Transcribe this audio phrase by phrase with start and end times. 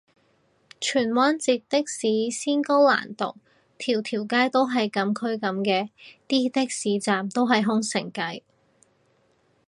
[0.79, 3.35] 荃灣截的士先高難度，
[3.77, 5.91] 條條街都係禁區噉嘅？
[6.27, 8.41] 的士站都係空城計